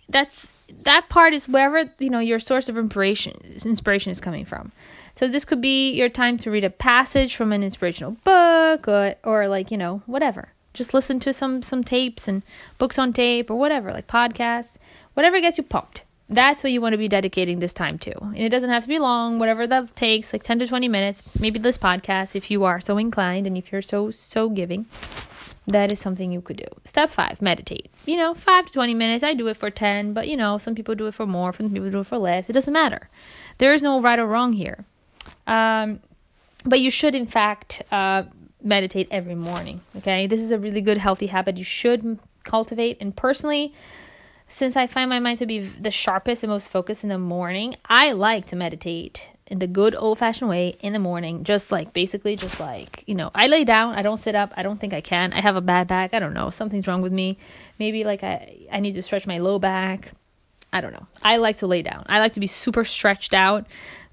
that's 0.09 0.55
that 0.85 1.07
part 1.11 1.35
is 1.35 1.51
wherever 1.51 1.91
you 1.99 2.09
know 2.09 2.19
your 2.19 2.39
source 2.39 2.71
of 2.71 2.79
inspiration 2.79 3.35
inspiration 3.63 4.11
is 4.11 4.23
coming 4.23 4.47
from. 4.47 4.73
So 5.17 5.29
this 5.29 5.45
could 5.45 5.61
be 5.61 5.93
your 5.93 6.09
time 6.09 6.39
to 6.39 6.51
read 6.51 6.65
a 6.65 6.71
passage 6.71 7.37
from 7.37 7.53
an 7.53 7.63
inspirational 7.63 8.13
book 8.25 8.89
or 8.89 9.17
or 9.23 9.49
like, 9.49 9.71
you 9.71 9.77
know, 9.77 10.01
whatever. 10.07 10.49
Just 10.73 10.95
listen 10.95 11.21
to 11.21 11.35
some 11.35 11.61
some 11.61 11.85
tapes 11.85 12.27
and 12.27 12.43
books 12.79 12.99
on 12.99 13.13
tape 13.13 13.51
or 13.51 13.59
whatever, 13.59 13.93
like 13.93 14.07
podcasts, 14.07 14.77
whatever 15.13 15.43
gets 15.43 15.59
you 15.59 15.63
pumped. 15.63 16.05
That's 16.31 16.63
what 16.63 16.73
you 16.73 16.81
want 16.81 16.95
to 16.95 16.99
be 16.99 17.07
dedicating 17.07 17.59
this 17.59 17.75
time 17.75 17.99
to. 17.99 18.19
And 18.19 18.39
it 18.39 18.49
doesn't 18.49 18.71
have 18.71 18.85
to 18.85 18.89
be 18.89 18.99
long, 18.99 19.39
whatever 19.39 19.67
that 19.67 19.95
takes, 19.95 20.33
like 20.33 20.43
10 20.43 20.61
to 20.61 20.67
20 20.67 20.89
minutes, 20.89 21.23
maybe 21.39 21.59
this 21.59 21.77
podcast 21.77 22.35
if 22.35 22.51
you 22.51 22.65
are 22.65 22.81
so 22.81 22.97
inclined 22.97 23.47
and 23.47 23.59
if 23.59 23.71
you're 23.71 23.83
so 23.83 24.11
so 24.11 24.49
giving 24.49 24.87
that 25.67 25.91
is 25.91 25.99
something 25.99 26.31
you 26.31 26.41
could 26.41 26.59
do. 26.59 26.67
Step 26.85 27.11
five, 27.11 27.41
meditate. 27.41 27.91
You 28.05 28.17
know, 28.17 28.35
five 28.35 28.67
to 28.67 28.73
20 28.73 28.95
minutes. 28.95 29.25
I 29.25 29.35
do 29.35 29.47
it 29.49 29.57
for 29.57 29.71
10, 29.71 30.13
but 30.13 30.29
you 30.29 30.37
know, 30.37 30.59
some 30.59 30.75
people 30.75 30.95
do 30.95 31.07
it 31.07 31.15
for 31.15 31.27
more, 31.27 31.53
some 31.53 31.71
people 31.71 31.91
do 31.91 32.01
it 32.01 32.07
for 32.07 32.19
less. 32.19 32.51
It 32.51 32.53
doesn't 32.53 32.73
matter. 32.73 33.09
There 33.59 33.73
is 33.73 33.83
no 33.83 34.01
right 34.01 34.19
or 34.19 34.27
wrong 34.27 34.53
here. 34.53 34.85
Um, 35.47 36.01
but 36.65 36.81
you 36.81 36.91
should, 36.91 37.15
in 37.15 37.27
fact, 37.27 37.83
uh, 37.91 38.25
meditate 38.63 39.09
every 39.11 39.35
morning. 39.35 39.81
Okay. 39.97 40.27
This 40.27 40.41
is 40.41 40.51
a 40.51 40.59
really 40.59 40.81
good, 40.81 40.99
healthy 40.99 41.27
habit 41.29 41.57
you 41.57 41.65
should 41.65 42.19
cultivate. 42.43 42.99
And 43.01 43.17
personally, 43.17 43.75
since 44.49 44.77
I 44.77 44.87
find 44.87 45.09
my 45.09 45.19
mind 45.19 45.39
to 45.39 45.47
be 45.47 45.61
the 45.61 45.91
sharpest 45.91 46.43
and 46.43 46.51
most 46.51 46.69
focused 46.69 47.03
in 47.03 47.09
the 47.09 47.19
morning, 47.19 47.77
I 47.87 48.13
like 48.13 48.47
to 48.49 48.57
meditate 48.57 49.23
in 49.47 49.59
the 49.59 49.67
good 49.67 49.95
old 49.95 50.19
fashioned 50.19 50.49
way 50.49 50.77
in 50.81 50.93
the 50.93 50.99
morning, 50.99 51.45
just 51.45 51.71
like 51.71 51.93
basically 51.93 52.35
just 52.37 52.61
like, 52.61 53.05
you 53.07 53.15
know, 53.15 53.31
I 53.35 53.47
lay 53.47 53.65
down, 53.65 53.95
I 53.95 54.03
don't 54.03 54.19
sit 54.19 54.35
up, 54.35 54.53
I 54.57 54.63
don't 54.63 54.81
think 54.81 54.95
I 54.95 55.01
can. 55.01 55.33
I 55.33 55.41
have 55.41 55.57
a 55.57 55.61
bad 55.61 55.87
back, 55.87 56.15
I 56.15 56.19
don't 56.19 56.35
know, 56.35 56.51
something's 56.51 56.87
wrong 56.87 57.03
with 57.03 57.13
me. 57.13 57.37
Maybe 57.79 58.05
like 58.05 58.23
I 58.23 58.67
I 58.73 58.81
need 58.81 58.95
to 58.95 59.03
stretch 59.03 59.27
my 59.27 59.39
low 59.39 59.59
back. 59.59 60.13
I 60.73 60.81
don't 60.81 60.93
know. 60.93 61.07
I 61.23 61.37
like 61.37 61.59
to 61.59 61.69
lay 61.69 61.83
down. 61.83 62.05
I 62.09 62.19
like 62.19 62.33
to 62.33 62.41
be 62.41 62.47
super 62.49 62.85
stretched 62.85 63.35
out. 63.35 63.67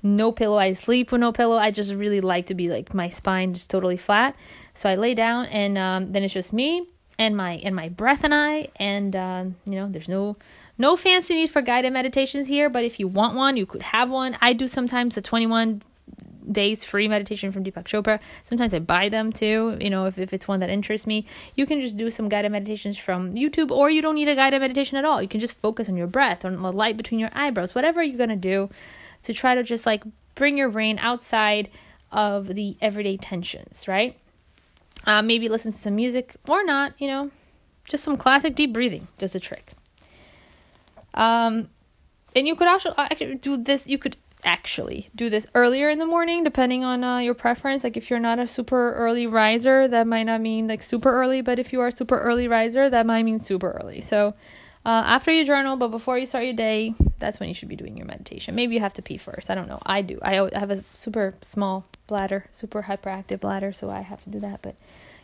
No 0.04 0.32
pillow. 0.32 0.58
I 0.58 0.74
sleep 0.74 1.12
with 1.12 1.22
no 1.22 1.32
pillow. 1.32 1.58
I 1.58 1.72
just 1.72 1.94
really 1.94 2.22
like 2.22 2.48
to 2.48 2.56
be 2.56 2.70
like 2.70 2.94
my 2.94 3.10
spine 3.10 3.54
just 3.54 3.70
totally 3.70 3.98
flat. 3.98 4.36
So 4.74 4.90
I 4.90 4.96
lay 4.96 5.16
down 5.16 5.46
and 5.48 5.78
um, 5.78 6.12
then 6.12 6.24
it's 6.24 6.34
just 6.34 6.54
me 6.54 6.88
and 7.18 7.38
my 7.38 7.54
and 7.64 7.76
my 7.76 7.90
breath 7.90 8.24
and 8.24 8.34
I 8.34 8.70
and 8.78 9.16
uh, 9.16 9.46
you 9.66 9.74
know 9.74 9.88
there's 9.90 10.08
no 10.08 10.38
no 10.82 10.98
fancy 10.98 11.36
need 11.36 11.50
for 11.50 11.62
guided 11.62 11.94
meditations 11.94 12.48
here, 12.48 12.70
but 12.70 12.84
if 12.84 13.00
you 13.00 13.08
want 13.08 13.36
one, 13.36 13.56
you 13.56 13.66
could 13.66 13.84
have 13.84 14.10
one. 14.10 14.38
I 14.42 14.54
do 14.54 14.68
sometimes 14.68 15.16
the 15.16 15.22
21 15.22 15.84
days 16.52 16.84
free 16.84 17.08
meditation 17.08 17.52
from 17.52 17.64
Deepak 17.64 17.86
Chopra. 17.86 18.20
Sometimes 18.44 18.74
I 18.74 18.80
buy 18.80 19.10
them 19.10 19.32
too, 19.32 19.78
you 19.80 19.90
know, 19.90 20.06
if, 20.06 20.18
if 20.18 20.34
it's 20.34 20.48
one 20.48 20.60
that 20.62 20.70
interests 20.70 21.06
me. 21.06 21.26
You 21.56 21.66
can 21.66 21.80
just 21.80 21.98
do 21.98 22.10
some 22.10 22.30
guided 22.30 22.52
meditations 22.52 22.98
from 22.98 23.36
YouTube, 23.36 23.72
or 23.72 23.90
you 23.90 24.02
don't 24.02 24.16
need 24.16 24.28
a 24.28 24.36
guided 24.36 24.60
meditation 24.60 24.98
at 24.98 25.06
all. 25.06 25.22
You 25.22 25.28
can 25.28 25.40
just 25.40 25.60
focus 25.60 25.88
on 25.88 25.96
your 25.96 26.08
breath, 26.08 26.44
on 26.44 26.62
the 26.62 26.72
light 26.72 26.98
between 26.98 27.20
your 27.20 27.30
eyebrows, 27.34 27.76
whatever 27.76 28.02
you're 28.02 28.18
going 28.18 28.30
to 28.30 28.36
do 28.36 28.70
to 29.24 29.34
try 29.34 29.56
to 29.56 29.64
just 29.64 29.86
like 29.86 30.04
bring 30.36 30.58
your 30.58 30.70
brain 30.70 30.98
outside 31.00 31.70
of 32.12 32.48
the 32.56 32.76
everyday 32.82 33.18
tensions, 33.18 33.88
right? 33.88 34.18
Uh, 35.06 35.22
maybe 35.22 35.48
listen 35.48 35.72
to 35.72 35.78
some 35.78 35.96
music 35.96 36.36
or 36.48 36.64
not, 36.64 36.94
you 36.98 37.08
know, 37.08 37.32
just 37.88 38.04
some 38.04 38.18
classic 38.18 38.56
deep 38.56 38.74
breathing 38.74 39.08
does 39.18 39.36
a 39.36 39.40
trick. 39.40 39.74
Um, 41.14 41.70
and 42.36 42.48
you 42.48 42.56
could 42.56 42.68
also 42.68 42.94
actually 42.98 43.36
do 43.36 43.58
this. 43.58 43.88
You 43.88 43.98
could 43.98 44.18
actually 44.44 45.10
do 45.16 45.30
this 45.30 45.46
earlier 45.54 45.90
in 45.90 46.00
the 46.00 46.06
morning, 46.06 46.44
depending 46.44 46.84
on 46.84 47.04
uh, 47.04 47.20
your 47.20 47.34
preference. 47.34 47.84
Like 47.84 47.98
if 47.98 48.10
you're 48.10 48.20
not 48.20 48.40
a 48.40 48.48
super 48.48 48.94
early 48.94 49.28
riser, 49.28 49.88
that 49.88 50.08
might 50.08 50.24
not 50.24 50.42
mean 50.42 50.68
like 50.68 50.84
super 50.84 51.12
early. 51.12 51.42
But 51.42 51.60
if 51.60 51.74
you 51.74 51.82
are 51.82 51.88
a 51.88 51.96
super 51.96 52.20
early 52.20 52.48
riser, 52.48 52.90
that 52.90 53.06
might 53.06 53.24
mean 53.24 53.40
super 53.40 53.80
early. 53.82 54.02
So 54.02 54.34
uh, 54.86 55.04
after 55.06 55.32
you 55.32 55.46
journal, 55.46 55.76
but 55.76 55.90
before 55.90 56.18
you 56.18 56.26
start 56.26 56.46
your 56.46 56.54
day, 56.54 56.96
that's 57.20 57.40
when 57.40 57.50
you 57.50 57.56
should 57.56 57.70
be 57.70 57.76
doing 57.76 57.98
your 57.98 58.08
meditation. 58.08 58.56
Maybe 58.56 58.76
you 58.76 58.82
have 58.82 58.96
to 58.96 59.02
pee 59.02 59.18
first. 59.18 59.52
I 59.52 59.56
don't 59.56 59.68
know. 59.68 59.80
I 59.86 60.02
do. 60.02 60.18
I 60.24 60.50
have 60.58 60.72
a 60.72 60.84
super 60.98 61.36
small 61.42 61.86
bladder, 62.08 62.48
super 62.52 62.84
hyperactive 62.84 63.42
bladder, 63.42 63.74
so 63.74 63.90
I 63.90 64.02
have 64.02 64.24
to 64.24 64.30
do 64.30 64.40
that. 64.40 64.62
But 64.64 64.76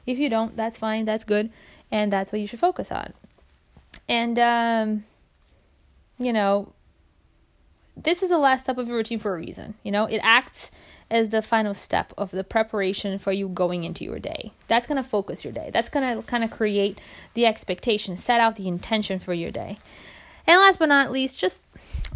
if 0.06 0.20
you 0.20 0.30
don't, 0.30 0.56
that's 0.56 0.78
fine. 0.78 1.06
That's 1.06 1.24
good, 1.24 1.50
and 1.92 2.14
that's 2.14 2.32
what 2.32 2.40
you 2.40 2.48
should 2.48 2.60
focus 2.60 2.92
on. 2.92 3.14
And 4.08 4.38
um, 4.38 5.06
you 6.20 6.34
know, 6.34 6.74
this 7.96 8.22
is 8.22 8.30
the 8.30 8.38
last 8.38 8.62
step 8.62 8.78
of 8.78 8.88
your 8.88 8.98
routine 8.98 9.20
for 9.20 9.36
a 9.36 9.40
reason. 9.40 9.76
You 9.84 9.92
know, 9.92 10.06
it 10.06 10.20
acts 10.24 10.72
as 11.10 11.30
the 11.30 11.42
final 11.42 11.74
step 11.74 12.14
of 12.18 12.32
the 12.32 12.44
preparation 12.44 13.18
for 13.18 13.32
you 13.32 13.48
going 13.48 13.84
into 13.84 14.04
your 14.04 14.20
day. 14.20 14.52
That's 14.68 14.88
going 14.88 15.02
to 15.02 15.08
focus 15.08 15.44
your 15.44 15.54
day. 15.54 15.70
That's 15.74 15.90
going 15.90 16.18
to 16.18 16.24
kind 16.24 16.44
of 16.44 16.52
create 16.52 17.00
the 17.34 17.46
expectation, 17.46 18.18
set 18.18 18.42
out 18.42 18.56
the 18.56 18.68
intention 18.68 19.20
for 19.20 19.34
your 19.34 19.52
day. 19.52 19.78
And 20.46 20.60
last 20.60 20.80
but 20.80 20.90
not 20.90 21.12
least, 21.12 21.38
just 21.38 21.64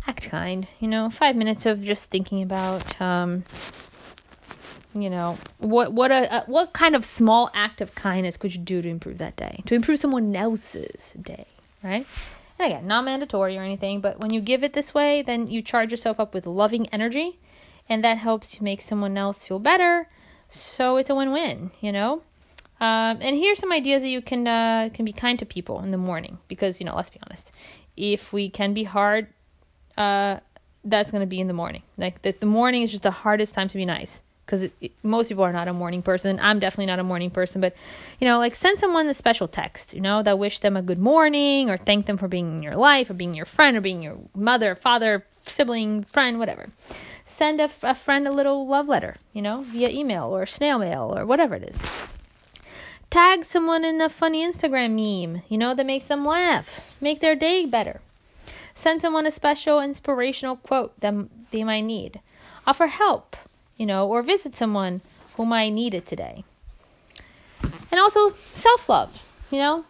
act 0.07 0.29
kind. 0.29 0.67
You 0.79 0.87
know, 0.87 1.09
five 1.09 1.35
minutes 1.35 1.65
of 1.65 1.83
just 1.83 2.05
thinking 2.05 2.41
about, 2.41 2.99
um, 3.01 3.43
you 4.93 5.09
know, 5.09 5.37
what 5.57 5.93
what 5.93 6.11
a, 6.11 6.35
a 6.35 6.43
what 6.45 6.73
kind 6.73 6.95
of 6.95 7.05
small 7.05 7.49
act 7.53 7.81
of 7.81 7.95
kindness 7.95 8.37
could 8.37 8.53
you 8.53 8.61
do 8.61 8.81
to 8.81 8.89
improve 8.89 9.17
that 9.19 9.35
day, 9.35 9.61
to 9.65 9.75
improve 9.75 9.99
someone 9.99 10.35
else's 10.35 11.13
day, 11.21 11.45
right? 11.83 12.05
And 12.61 12.71
again, 12.71 12.85
not 12.85 13.05
mandatory 13.05 13.57
or 13.57 13.63
anything, 13.63 14.01
but 14.01 14.19
when 14.19 14.31
you 14.31 14.39
give 14.39 14.63
it 14.63 14.73
this 14.73 14.93
way, 14.93 15.23
then 15.23 15.47
you 15.47 15.63
charge 15.63 15.89
yourself 15.89 16.19
up 16.19 16.31
with 16.31 16.45
loving 16.45 16.85
energy, 16.89 17.39
and 17.89 18.03
that 18.03 18.19
helps 18.19 18.51
to 18.51 18.63
make 18.63 18.81
someone 18.83 19.17
else 19.17 19.47
feel 19.47 19.57
better. 19.57 20.07
So 20.47 20.97
it's 20.97 21.09
a 21.09 21.15
win-win, 21.15 21.71
you 21.79 21.91
know. 21.91 22.21
Um, 22.79 23.17
and 23.19 23.35
here's 23.35 23.57
some 23.57 23.71
ideas 23.71 24.03
that 24.03 24.09
you 24.09 24.21
can 24.21 24.47
uh, 24.47 24.89
can 24.93 25.05
be 25.05 25.11
kind 25.11 25.39
to 25.39 25.45
people 25.45 25.79
in 25.79 25.89
the 25.89 25.97
morning 25.97 26.37
because 26.47 26.79
you 26.79 26.85
know, 26.85 26.95
let's 26.95 27.09
be 27.09 27.19
honest, 27.25 27.51
if 27.97 28.31
we 28.31 28.47
can 28.47 28.75
be 28.75 28.83
hard, 28.83 29.27
uh, 29.97 30.39
that's 30.83 31.09
gonna 31.09 31.25
be 31.25 31.39
in 31.39 31.47
the 31.47 31.53
morning. 31.53 31.81
Like 31.97 32.21
the, 32.21 32.35
the 32.39 32.45
morning 32.45 32.83
is 32.83 32.91
just 32.91 33.01
the 33.01 33.09
hardest 33.09 33.55
time 33.55 33.69
to 33.69 33.75
be 33.75 33.85
nice 33.85 34.21
because 34.51 34.69
most 35.01 35.29
people 35.29 35.45
are 35.45 35.53
not 35.53 35.69
a 35.69 35.73
morning 35.73 36.01
person. 36.01 36.37
I'm 36.41 36.59
definitely 36.59 36.87
not 36.87 36.99
a 36.99 37.03
morning 37.03 37.31
person, 37.31 37.61
but 37.61 37.73
you 38.19 38.27
know, 38.27 38.37
like 38.37 38.55
send 38.55 38.79
someone 38.79 39.07
a 39.07 39.13
special 39.13 39.47
text, 39.47 39.93
you 39.93 40.01
know, 40.01 40.21
that 40.23 40.37
wish 40.37 40.59
them 40.59 40.75
a 40.75 40.81
good 40.81 40.99
morning 40.99 41.69
or 41.69 41.77
thank 41.77 42.05
them 42.05 42.17
for 42.17 42.27
being 42.27 42.57
in 42.57 42.63
your 42.63 42.75
life 42.75 43.09
or 43.09 43.13
being 43.13 43.33
your 43.33 43.45
friend 43.45 43.77
or 43.77 43.81
being 43.81 44.03
your 44.03 44.17
mother, 44.35 44.75
father, 44.75 45.25
sibling, 45.43 46.03
friend, 46.03 46.37
whatever. 46.37 46.69
Send 47.25 47.61
a, 47.61 47.69
a 47.81 47.95
friend 47.95 48.27
a 48.27 48.31
little 48.31 48.67
love 48.67 48.89
letter, 48.89 49.15
you 49.31 49.41
know, 49.41 49.61
via 49.61 49.89
email 49.89 50.25
or 50.25 50.45
snail 50.45 50.79
mail 50.79 51.17
or 51.17 51.25
whatever 51.25 51.55
it 51.55 51.63
is. 51.63 51.79
Tag 53.09 53.45
someone 53.45 53.85
in 53.85 54.01
a 54.01 54.09
funny 54.09 54.45
Instagram 54.45 54.91
meme, 54.91 55.43
you 55.47 55.57
know, 55.57 55.73
that 55.73 55.85
makes 55.85 56.07
them 56.07 56.25
laugh, 56.25 56.95
make 56.99 57.21
their 57.21 57.35
day 57.35 57.65
better. 57.65 58.01
Send 58.75 59.01
someone 59.01 59.25
a 59.25 59.31
special 59.31 59.79
inspirational 59.79 60.57
quote 60.57 60.99
that 60.99 61.13
they 61.51 61.63
might 61.63 61.81
need. 61.81 62.19
Offer 62.67 62.87
help 62.87 63.35
you 63.81 63.87
know, 63.87 64.07
or 64.07 64.21
visit 64.21 64.53
someone 64.53 65.01
whom 65.37 65.51
I 65.51 65.69
needed 65.69 66.05
today. 66.05 66.43
And 67.63 67.99
also 67.99 68.29
self 68.53 68.87
love, 68.87 69.23
you 69.49 69.57
know. 69.57 69.85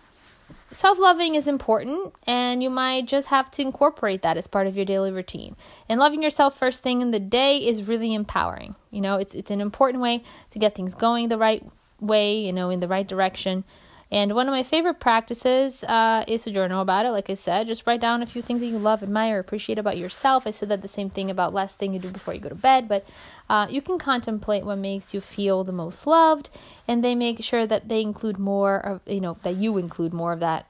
Self 0.72 0.98
loving 0.98 1.36
is 1.36 1.46
important, 1.46 2.14
and 2.26 2.64
you 2.64 2.70
might 2.70 3.06
just 3.06 3.28
have 3.28 3.52
to 3.52 3.62
incorporate 3.62 4.22
that 4.22 4.38
as 4.38 4.48
part 4.48 4.66
of 4.68 4.78
your 4.78 4.86
daily 4.86 5.12
routine. 5.12 5.58
And 5.90 6.00
loving 6.00 6.24
yourself 6.24 6.58
first 6.58 6.82
thing 6.82 7.02
in 7.02 7.12
the 7.12 7.20
day 7.20 7.58
is 7.58 7.90
really 7.90 8.14
empowering. 8.14 8.76
You 8.92 9.02
know, 9.02 9.18
it's, 9.18 9.36
it's 9.36 9.52
an 9.52 9.60
important 9.60 10.02
way 10.02 10.24
to 10.52 10.60
get 10.60 10.74
things 10.74 10.94
going 10.94 11.28
the 11.28 11.38
right 11.38 11.62
way, 12.00 12.38
you 12.38 12.54
know, 12.54 12.70
in 12.70 12.80
the 12.80 12.88
right 12.88 13.06
direction. 13.06 13.66
And 14.12 14.36
one 14.36 14.48
of 14.48 14.52
my 14.52 14.64
favorite 14.64 15.00
practices 15.00 15.86
uh, 15.86 16.26
is 16.28 16.44
to 16.44 16.52
journal 16.52 16.82
about 16.82 17.06
it. 17.06 17.12
Like 17.12 17.30
I 17.30 17.36
said, 17.36 17.68
just 17.68 17.88
write 17.88 18.02
down 18.02 18.22
a 18.22 18.26
few 18.26 18.42
things 18.42 18.60
that 18.60 18.66
you 18.66 18.78
love, 18.78 19.02
admire, 19.02 19.40
appreciate 19.40 19.80
about 19.80 19.98
yourself. 19.98 20.46
I 20.46 20.52
said 20.52 20.68
that 20.68 20.82
the 20.82 20.90
same 20.90 21.10
thing 21.10 21.32
about 21.32 21.54
last 21.54 21.78
thing 21.78 21.94
you 21.94 22.00
do 22.00 22.10
before 22.10 22.34
you 22.34 22.42
go 22.42 22.50
to 22.50 22.56
bed, 22.56 22.90
but 22.90 23.06
uh, 23.50 23.68
you 23.70 23.82
can 23.82 23.98
contemplate 23.98 24.66
what 24.66 24.78
makes 24.78 25.14
you 25.14 25.22
feel 25.22 25.64
the 25.64 25.72
most 25.72 26.06
loved, 26.06 26.50
and 26.90 27.02
they 27.02 27.16
make 27.16 27.42
sure 27.42 27.66
that 27.66 27.88
they 27.88 28.02
include 28.02 28.38
more 28.38 28.86
of, 28.86 29.02
you 29.06 29.22
know, 29.22 29.38
that 29.44 29.56
you 29.56 29.78
include 29.78 30.14
more 30.14 30.34
of 30.34 30.42
that 30.42 30.66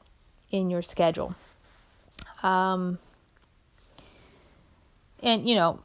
in 0.52 0.70
your 0.70 0.84
schedule. 0.84 1.34
Um, 2.44 3.00
and 5.24 5.48
you 5.48 5.56
know, 5.56 5.80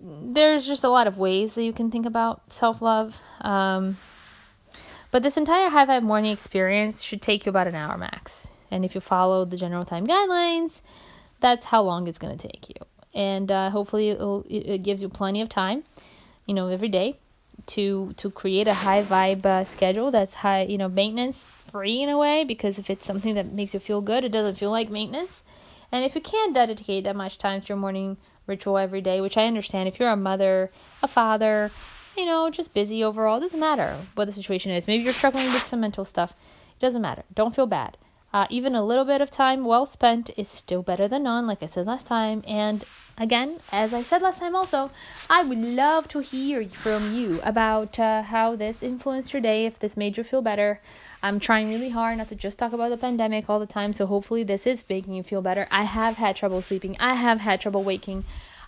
there's 0.00 0.66
just 0.66 0.84
a 0.84 0.88
lot 0.88 1.06
of 1.06 1.16
ways 1.16 1.54
that 1.54 1.64
you 1.64 1.72
can 1.72 1.90
think 1.90 2.04
about 2.04 2.52
self 2.52 2.82
love. 2.82 3.22
Um, 3.40 3.96
but 5.10 5.22
this 5.22 5.36
entire 5.36 5.70
high 5.70 5.86
five 5.86 6.02
morning 6.02 6.32
experience 6.32 7.02
should 7.02 7.22
take 7.22 7.46
you 7.46 7.50
about 7.50 7.66
an 7.66 7.74
hour 7.74 7.96
max. 7.96 8.48
And 8.70 8.84
if 8.84 8.94
you 8.94 9.00
follow 9.00 9.44
the 9.44 9.56
general 9.56 9.84
time 9.84 10.06
guidelines, 10.06 10.82
that's 11.40 11.66
how 11.66 11.82
long 11.82 12.06
it's 12.06 12.18
going 12.18 12.36
to 12.36 12.48
take 12.48 12.68
you. 12.68 12.76
And 13.14 13.50
uh, 13.50 13.70
hopefully, 13.70 14.10
it 14.10 14.82
gives 14.82 15.02
you 15.02 15.08
plenty 15.08 15.40
of 15.40 15.48
time, 15.48 15.84
you 16.46 16.54
know, 16.54 16.68
every 16.68 16.88
day 16.88 17.18
to 17.66 18.12
to 18.16 18.30
create 18.30 18.68
a 18.68 18.74
high 18.74 19.02
vibe 19.02 19.44
uh, 19.44 19.64
schedule 19.64 20.10
that's 20.10 20.34
high, 20.34 20.62
you 20.62 20.78
know, 20.78 20.88
maintenance 20.88 21.44
free 21.44 22.02
in 22.02 22.08
a 22.08 22.18
way. 22.18 22.44
Because 22.44 22.78
if 22.78 22.90
it's 22.90 23.06
something 23.06 23.34
that 23.34 23.52
makes 23.52 23.74
you 23.74 23.80
feel 23.80 24.00
good, 24.00 24.24
it 24.24 24.32
doesn't 24.32 24.56
feel 24.56 24.70
like 24.70 24.90
maintenance. 24.90 25.42
And 25.90 26.04
if 26.04 26.14
you 26.14 26.20
can't 26.20 26.54
dedicate 26.54 27.04
that 27.04 27.16
much 27.16 27.38
time 27.38 27.62
to 27.62 27.68
your 27.68 27.78
morning 27.78 28.18
ritual 28.46 28.78
every 28.78 29.00
day, 29.00 29.20
which 29.20 29.36
I 29.36 29.46
understand, 29.46 29.88
if 29.88 29.98
you're 29.98 30.10
a 30.10 30.16
mother, 30.16 30.70
a 31.02 31.08
father, 31.08 31.70
you 32.18 32.26
know, 32.26 32.50
just 32.50 32.74
busy 32.74 33.02
overall. 33.04 33.38
It 33.38 33.40
doesn't 33.40 33.60
matter 33.60 33.96
what 34.14 34.26
the 34.26 34.32
situation 34.32 34.72
is. 34.72 34.86
Maybe 34.86 35.04
you're 35.04 35.12
struggling 35.12 35.46
with 35.52 35.64
some 35.66 35.80
mental 35.80 36.04
stuff. 36.04 36.34
It 36.76 36.80
doesn't 36.80 37.00
matter. 37.00 37.22
Don't 37.34 37.54
feel 37.54 37.66
bad. 37.66 37.96
Uh, 38.32 38.46
even 38.50 38.74
a 38.74 38.84
little 38.84 39.06
bit 39.06 39.22
of 39.22 39.30
time 39.30 39.64
well 39.64 39.86
spent 39.86 40.30
is 40.36 40.48
still 40.48 40.82
better 40.82 41.08
than 41.08 41.22
none, 41.22 41.46
like 41.46 41.62
I 41.62 41.66
said 41.66 41.86
last 41.86 42.06
time. 42.06 42.42
And 42.46 42.84
again, 43.16 43.60
as 43.72 43.94
I 43.94 44.02
said 44.02 44.20
last 44.20 44.40
time 44.40 44.54
also, 44.54 44.90
I 45.30 45.44
would 45.44 45.58
love 45.58 46.08
to 46.08 46.18
hear 46.18 46.68
from 46.68 47.14
you 47.14 47.40
about 47.42 47.98
uh, 47.98 48.22
how 48.22 48.54
this 48.54 48.82
influenced 48.82 49.32
your 49.32 49.40
day, 49.40 49.64
if 49.64 49.78
this 49.78 49.96
made 49.96 50.18
you 50.18 50.24
feel 50.24 50.42
better. 50.42 50.80
I'm 51.22 51.40
trying 51.40 51.70
really 51.70 51.88
hard 51.88 52.18
not 52.18 52.28
to 52.28 52.34
just 52.34 52.58
talk 52.58 52.72
about 52.72 52.90
the 52.90 52.98
pandemic 52.98 53.48
all 53.48 53.58
the 53.58 53.66
time, 53.66 53.92
so 53.92 54.06
hopefully 54.06 54.42
this 54.42 54.66
is 54.66 54.84
making 54.88 55.14
you 55.14 55.22
feel 55.22 55.40
better. 55.40 55.66
I 55.70 55.84
have 55.84 56.16
had 56.16 56.36
trouble 56.36 56.60
sleeping, 56.60 56.96
I 57.00 57.14
have 57.14 57.40
had 57.40 57.60
trouble 57.60 57.82
waking 57.82 58.24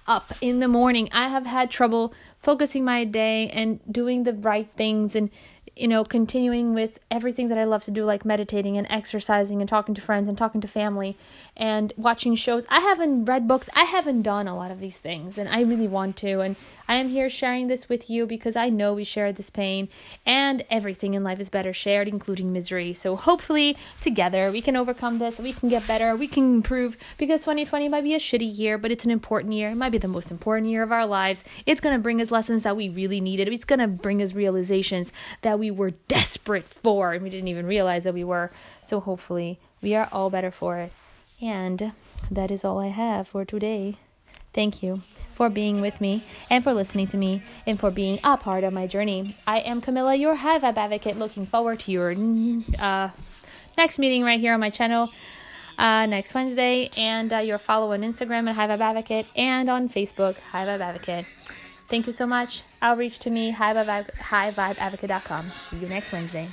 up 0.06 0.32
in 0.40 0.60
the 0.60 0.68
morning. 0.68 1.08
I 1.12 1.28
have 1.28 1.46
had 1.46 1.70
trouble 1.70 2.12
focusing 2.40 2.84
my 2.84 3.04
day 3.04 3.48
and 3.48 3.80
doing 3.90 4.24
the 4.24 4.34
right 4.34 4.68
things 4.76 5.14
and 5.14 5.30
you 5.76 5.88
know, 5.88 6.04
continuing 6.04 6.74
with 6.74 7.00
everything 7.10 7.48
that 7.48 7.58
I 7.58 7.64
love 7.64 7.84
to 7.84 7.90
do, 7.90 8.04
like 8.04 8.24
meditating 8.24 8.76
and 8.76 8.86
exercising 8.90 9.60
and 9.60 9.68
talking 9.68 9.94
to 9.94 10.00
friends 10.00 10.28
and 10.28 10.36
talking 10.36 10.60
to 10.60 10.68
family 10.68 11.16
and 11.56 11.92
watching 11.96 12.34
shows. 12.34 12.66
I 12.68 12.80
haven't 12.80 13.24
read 13.24 13.48
books. 13.48 13.68
I 13.74 13.84
haven't 13.84 14.22
done 14.22 14.48
a 14.48 14.56
lot 14.56 14.70
of 14.70 14.80
these 14.80 14.98
things, 14.98 15.38
and 15.38 15.48
I 15.48 15.62
really 15.62 15.88
want 15.88 16.16
to. 16.18 16.40
And 16.40 16.56
I 16.88 16.96
am 16.96 17.08
here 17.08 17.30
sharing 17.30 17.68
this 17.68 17.88
with 17.88 18.10
you 18.10 18.26
because 18.26 18.56
I 18.56 18.68
know 18.68 18.94
we 18.94 19.04
share 19.04 19.32
this 19.32 19.48
pain, 19.48 19.88
and 20.26 20.64
everything 20.70 21.14
in 21.14 21.22
life 21.22 21.38
is 21.38 21.48
better 21.48 21.72
shared, 21.72 22.08
including 22.08 22.52
misery. 22.52 22.92
So 22.94 23.14
hopefully, 23.14 23.76
together, 24.00 24.50
we 24.50 24.60
can 24.60 24.76
overcome 24.76 25.18
this. 25.18 25.38
We 25.38 25.52
can 25.52 25.68
get 25.68 25.86
better. 25.86 26.16
We 26.16 26.26
can 26.26 26.56
improve 26.56 26.96
because 27.16 27.40
2020 27.40 27.88
might 27.88 28.04
be 28.04 28.14
a 28.14 28.18
shitty 28.18 28.58
year, 28.58 28.76
but 28.76 28.90
it's 28.90 29.04
an 29.04 29.10
important 29.12 29.52
year. 29.52 29.70
It 29.70 29.76
might 29.76 29.90
be 29.90 29.98
the 29.98 30.08
most 30.08 30.30
important 30.30 30.68
year 30.68 30.82
of 30.82 30.90
our 30.90 31.06
lives. 31.06 31.44
It's 31.64 31.80
going 31.80 31.94
to 31.94 32.02
bring 32.02 32.20
us 32.20 32.32
lessons 32.32 32.64
that 32.64 32.76
we 32.76 32.88
really 32.88 33.20
needed. 33.20 33.46
It's 33.48 33.64
going 33.64 33.78
to 33.78 33.86
bring 33.86 34.20
us 34.20 34.34
realizations 34.34 35.12
that 35.42 35.59
we 35.60 35.70
were 35.70 35.92
desperate 36.08 36.64
for 36.64 37.12
and 37.12 37.22
we 37.22 37.30
didn't 37.30 37.48
even 37.48 37.66
realize 37.66 38.04
that 38.04 38.14
we 38.14 38.24
were. 38.24 38.50
So 38.82 38.98
hopefully 38.98 39.60
we 39.80 39.94
are 39.94 40.08
all 40.10 40.30
better 40.30 40.50
for 40.50 40.78
it. 40.78 40.92
And 41.40 41.92
that 42.30 42.50
is 42.50 42.64
all 42.64 42.80
I 42.80 42.88
have 42.88 43.28
for 43.28 43.44
today. 43.44 43.96
Thank 44.52 44.82
you 44.82 45.02
for 45.32 45.48
being 45.48 45.80
with 45.80 46.00
me 46.00 46.24
and 46.50 46.62
for 46.64 46.74
listening 46.74 47.06
to 47.08 47.16
me 47.16 47.42
and 47.66 47.78
for 47.78 47.90
being 47.90 48.18
a 48.24 48.36
part 48.36 48.64
of 48.64 48.72
my 48.72 48.86
journey. 48.86 49.36
I 49.46 49.60
am 49.60 49.80
Camilla, 49.80 50.14
your 50.16 50.34
high 50.34 50.58
vibe 50.58 50.76
advocate, 50.76 51.16
looking 51.18 51.46
forward 51.46 51.80
to 51.80 51.92
your 51.92 52.14
uh, 52.78 53.10
next 53.78 53.98
meeting 53.98 54.24
right 54.24 54.40
here 54.40 54.54
on 54.54 54.60
my 54.60 54.70
channel. 54.70 55.08
Uh, 55.78 56.04
next 56.04 56.34
Wednesday, 56.34 56.90
and 56.98 57.32
uh, 57.32 57.38
your 57.38 57.56
follow 57.56 57.94
on 57.94 58.02
Instagram 58.02 58.46
at 58.50 58.54
High 58.54 58.66
Vibe 58.66 58.80
Advocate 58.80 59.26
and 59.34 59.70
on 59.70 59.88
Facebook, 59.88 60.38
High 60.38 60.66
Vibe 60.66 60.80
Advocate. 60.80 61.24
Thank 61.90 62.06
you 62.06 62.12
so 62.12 62.26
much. 62.26 62.62
Outreach 62.80 63.18
to 63.20 63.30
me, 63.30 63.52
highvibeadvocate.com. 63.52 65.50
See 65.50 65.76
you 65.76 65.88
next 65.88 66.12
Wednesday. 66.12 66.48